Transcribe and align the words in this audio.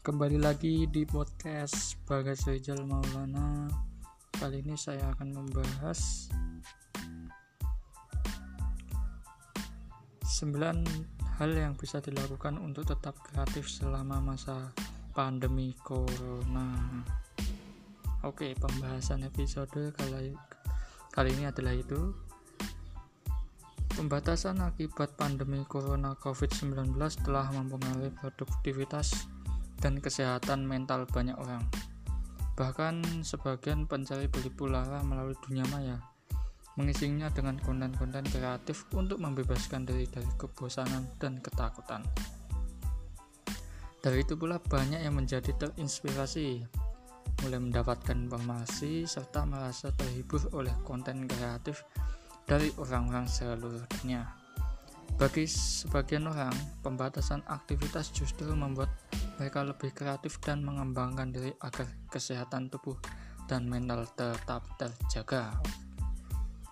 kembali 0.00 0.40
lagi 0.40 0.88
di 0.88 1.04
podcast 1.04 2.00
Bagas 2.08 2.48
Rizal 2.48 2.88
Maulana. 2.88 3.68
Kali 4.32 4.64
ini 4.64 4.72
saya 4.72 5.12
akan 5.12 5.28
membahas 5.28 6.32
9 10.24 10.56
hal 11.36 11.50
yang 11.52 11.76
bisa 11.76 12.00
dilakukan 12.00 12.56
untuk 12.56 12.88
tetap 12.88 13.12
kreatif 13.20 13.68
selama 13.68 14.24
masa 14.24 14.72
pandemi 15.12 15.76
corona. 15.84 16.80
Oke, 18.24 18.56
pembahasan 18.56 19.28
episode 19.28 19.92
kali 20.00 20.32
kali 21.12 21.28
ini 21.36 21.44
adalah 21.44 21.76
itu 21.76 22.16
Pembatasan 23.90 24.64
akibat 24.64 25.12
pandemi 25.18 25.60
corona 25.68 26.16
COVID-19 26.16 26.96
telah 27.20 27.52
mempengaruhi 27.52 28.14
produktivitas 28.16 29.28
dan 29.80 29.98
kesehatan 29.98 30.68
mental 30.68 31.08
banyak 31.08 31.34
orang. 31.40 31.64
Bahkan 32.54 33.24
sebagian 33.24 33.88
pencari 33.88 34.28
beli 34.28 34.52
pulara 34.52 35.00
melalui 35.00 35.34
dunia 35.42 35.64
maya 35.72 35.98
mengisinya 36.80 37.28
dengan 37.28 37.60
konten-konten 37.60 38.24
kreatif 38.30 38.88
untuk 38.96 39.20
membebaskan 39.20 39.84
diri 39.84 40.08
dari 40.08 40.28
kebosanan 40.40 41.04
dan 41.20 41.36
ketakutan. 41.42 42.00
Dari 44.00 44.24
itu 44.24 44.32
pula 44.32 44.56
banyak 44.56 45.04
yang 45.04 45.12
menjadi 45.12 45.52
terinspirasi, 45.60 46.64
mulai 47.44 47.60
mendapatkan 47.60 48.16
informasi 48.16 49.04
serta 49.04 49.44
merasa 49.44 49.92
terhibur 49.92 50.40
oleh 50.56 50.72
konten 50.88 51.28
kreatif 51.28 51.84
dari 52.48 52.72
orang-orang 52.80 53.28
seluruh 53.28 53.84
dunia. 54.00 54.39
Bagi 55.20 55.44
sebagian 55.44 56.32
orang, 56.32 56.56
pembatasan 56.80 57.44
aktivitas 57.44 58.08
justru 58.08 58.56
membuat 58.56 58.88
mereka 59.36 59.60
lebih 59.60 59.92
kreatif 59.92 60.40
dan 60.40 60.64
mengembangkan 60.64 61.28
diri 61.28 61.52
agar 61.60 61.84
kesehatan 62.08 62.72
tubuh 62.72 62.96
dan 63.44 63.68
mental 63.68 64.08
tetap 64.16 64.64
terjaga. 64.80 65.60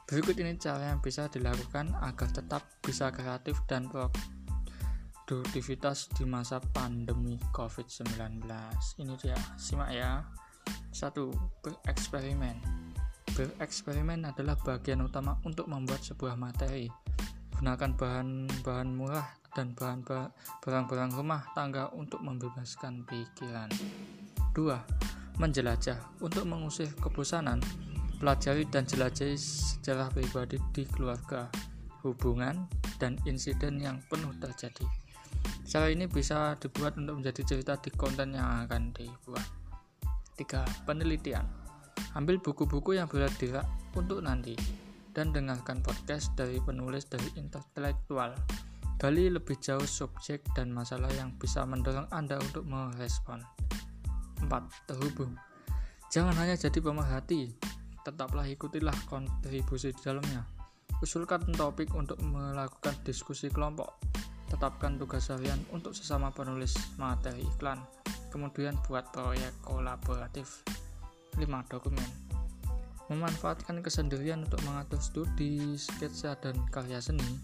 Berikut 0.09 0.33
ini 0.41 0.57
cara 0.57 0.97
yang 0.97 1.05
bisa 1.05 1.29
dilakukan 1.29 1.93
agar 2.01 2.29
tetap 2.33 2.65
bisa 2.81 3.13
kreatif 3.13 3.61
dan 3.69 3.85
produktivitas 3.93 6.09
di 6.17 6.25
masa 6.25 6.57
pandemi 6.73 7.37
COVID-19. 7.53 8.49
Ini 8.97 9.13
dia, 9.21 9.37
simak 9.61 9.93
ya. 9.93 10.25
1. 10.97 11.13
Bereksperimen 11.61 12.65
Bereksperimen 13.37 14.25
adalah 14.25 14.57
bagian 14.57 15.05
utama 15.05 15.37
untuk 15.45 15.69
membuat 15.69 16.01
sebuah 16.01 16.41
materi. 16.41 17.08
Gunakan 17.59 17.91
bahan-bahan 17.99 18.89
murah 18.95 19.35
dan 19.51 19.75
bahan 19.75 20.07
barang-barang 20.63 21.11
rumah 21.11 21.43
tangga 21.59 21.91
untuk 21.91 22.23
membebaskan 22.23 23.03
pikiran. 23.03 23.67
2. 24.55 25.43
Menjelajah 25.43 25.99
untuk 26.23 26.47
mengusir 26.47 26.87
kebosanan. 27.03 27.59
Pelajari 28.23 28.63
dan 28.71 28.87
jelajahi 28.87 29.35
sejarah 29.35 30.07
pribadi 30.15 30.63
di 30.71 30.87
keluarga, 30.87 31.51
hubungan, 32.07 32.71
dan 33.03 33.19
insiden 33.27 33.83
yang 33.83 33.99
penuh 34.07 34.31
terjadi. 34.39 34.87
Cara 35.67 35.91
ini 35.91 36.07
bisa 36.07 36.55
dibuat 36.63 36.95
untuk 36.95 37.19
menjadi 37.19 37.43
cerita 37.43 37.75
di 37.75 37.91
konten 37.91 38.39
yang 38.39 38.71
akan 38.71 38.95
dibuat. 38.95 39.47
3. 40.39 40.87
Penelitian 40.87 41.43
Ambil 42.15 42.39
buku-buku 42.39 42.95
yang 42.95 43.11
berat 43.11 43.35
rak 43.51 43.67
untuk 43.99 44.23
nanti 44.23 44.55
dan 45.19 45.35
dengarkan 45.35 45.83
podcast 45.83 46.31
dari 46.39 46.63
penulis 46.63 47.11
dari 47.11 47.27
intelektual. 47.35 48.39
Gali 49.03 49.27
lebih 49.27 49.59
jauh 49.59 49.83
subjek 49.83 50.47
dan 50.55 50.71
masalah 50.71 51.11
yang 51.19 51.35
bisa 51.35 51.67
mendorong 51.67 52.07
Anda 52.15 52.39
untuk 52.39 52.63
merespon. 52.63 53.43
4. 54.47 54.47
Terhubung. 54.87 55.35
Jangan 56.15 56.39
hanya 56.39 56.55
jadi 56.55 56.79
pemerhati, 56.79 57.51
tetaplah 58.07 58.47
ikutilah 58.47 58.95
kontribusi 59.11 59.91
di 59.91 59.99
dalamnya. 60.07 60.47
Usulkan 61.03 61.51
topik 61.51 61.99
untuk 61.99 62.23
melakukan 62.23 62.95
diskusi 63.03 63.51
kelompok. 63.51 63.99
Tetapkan 64.47 65.03
tugas 65.03 65.35
harian 65.35 65.59
untuk 65.75 65.99
sesama 65.99 66.31
penulis 66.31 66.79
materi 66.95 67.43
iklan. 67.43 67.83
Kemudian 68.31 68.79
buat 68.87 69.11
proyek 69.11 69.51
kolaboratif. 69.67 70.63
5. 71.35 71.43
Dokumen 71.67 72.28
Memanfaatkan 73.09 73.81
kesendirian 73.81 74.45
untuk 74.45 74.61
mengatur 74.69 75.01
studi, 75.01 75.77
sketsa, 75.81 76.37
dan 76.41 76.57
karya 76.69 77.01
seni 77.01 77.41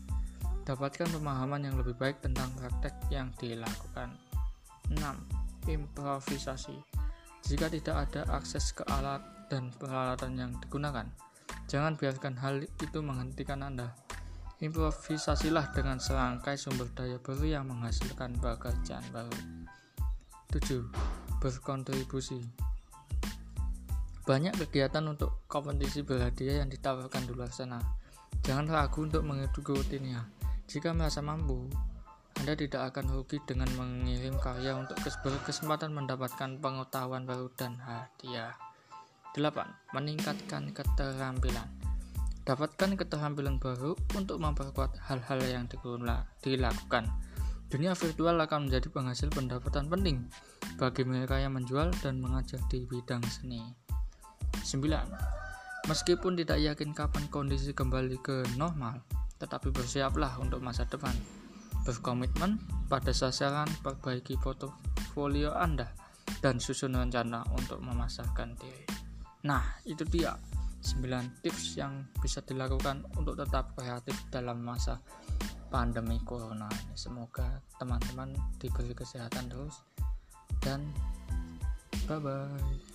Dapatkan 0.65 1.09
pemahaman 1.13 1.65
yang 1.65 1.77
lebih 1.77 1.97
baik 1.97 2.21
tentang 2.25 2.53
praktek 2.57 2.93
yang 3.09 3.33
dilakukan 3.41 4.13
6. 4.93 5.01
Improvisasi 5.69 6.77
Jika 7.49 7.73
tidak 7.73 8.09
ada 8.09 8.29
akses 8.33 8.77
ke 8.77 8.85
alat 8.89 9.21
dan 9.49 9.73
peralatan 9.77 10.37
yang 10.37 10.53
digunakan 10.61 11.09
Jangan 11.69 11.97
biarkan 11.97 12.37
hal 12.41 12.65
itu 12.65 12.99
menghentikan 13.01 13.65
Anda 13.65 13.93
Improvisasilah 14.65 15.77
dengan 15.77 16.01
serangkai 16.01 16.57
sumber 16.57 16.89
daya 16.97 17.21
baru 17.21 17.45
yang 17.61 17.65
menghasilkan 17.69 18.37
pekerjaan 18.41 19.05
baru 19.13 19.37
7. 20.55 21.43
Berkontribusi 21.43 22.64
banyak 24.25 24.57
kegiatan 24.57 25.05
untuk 25.05 25.45
kompetisi 25.53 26.01
berhadiah 26.01 26.65
yang 26.65 26.73
ditawarkan 26.73 27.29
di 27.29 27.33
luar 27.37 27.53
sana. 27.53 27.77
Jangan 28.41 28.73
ragu 28.73 29.05
untuk 29.05 29.21
mengikutinya. 29.21 30.25
Jika 30.65 30.97
merasa 30.97 31.21
mampu, 31.21 31.69
Anda 32.41 32.57
tidak 32.57 32.89
akan 32.89 33.21
rugi 33.21 33.45
dengan 33.45 33.69
mengirim 33.77 34.41
karya 34.41 34.81
untuk 34.81 34.97
berkesempatan 34.97 35.93
mendapatkan 35.93 36.57
pengetahuan 36.57 37.29
baru 37.29 37.53
dan 37.53 37.77
hadiah. 37.77 38.57
8. 39.37 39.93
Meningkatkan 39.93 40.73
keterampilan. 40.73 41.69
Dapatkan 42.49 42.97
keterampilan 42.97 43.61
baru 43.61 43.93
untuk 44.17 44.41
memperkuat 44.41 45.05
hal-hal 45.05 45.41
yang 45.45 45.69
dilakukan. 46.41 47.13
Dunia 47.69 47.93
virtual 47.93 48.41
akan 48.41 48.69
menjadi 48.73 48.89
penghasil 48.89 49.29
pendapatan 49.29 49.93
penting 49.93 50.33
bagi 50.81 51.05
mereka 51.05 51.37
yang 51.37 51.57
menjual 51.57 51.93
dan 52.01 52.25
mengajar 52.25 52.61
di 52.73 52.89
bidang 52.89 53.21
seni. 53.29 53.84
9. 54.65 55.85
Meskipun 55.85 56.33
tidak 56.41 56.59
yakin 56.65 56.97
kapan 56.97 57.29
kondisi 57.29 57.77
kembali 57.77 58.17
ke 58.25 58.41
normal, 58.57 59.05
tetapi 59.37 59.69
bersiaplah 59.69 60.41
untuk 60.41 60.65
masa 60.65 60.89
depan. 60.89 61.13
Berkomitmen 61.85 62.57
pada 62.89 63.13
sasaran, 63.13 63.69
perbaiki 63.85 64.41
portofolio 64.41 65.53
Anda, 65.53 65.93
dan 66.41 66.57
susun 66.57 66.97
rencana 66.97 67.45
untuk 67.53 67.85
memasarkan 67.85 68.57
diri. 68.57 68.89
Nah, 69.45 69.61
itu 69.85 70.09
dia 70.09 70.33
9 70.81 71.45
tips 71.45 71.81
yang 71.81 72.09
bisa 72.21 72.41
dilakukan 72.41 73.05
untuk 73.21 73.37
tetap 73.37 73.77
kreatif 73.77 74.17
dalam 74.33 74.65
masa 74.65 75.01
pandemi 75.69 76.21
corona. 76.25 76.69
Semoga 76.97 77.61
teman-teman 77.81 78.33
diberi 78.57 78.93
kesehatan 78.93 79.49
terus 79.49 79.85
dan 80.61 80.89
bye 82.09 82.21
bye. 82.21 82.94